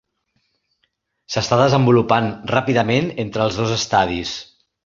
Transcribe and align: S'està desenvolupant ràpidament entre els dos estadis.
S'està 1.33 1.59
desenvolupant 1.61 2.31
ràpidament 2.55 3.15
entre 3.29 3.47
els 3.49 3.63
dos 3.63 3.79
estadis. 3.81 4.37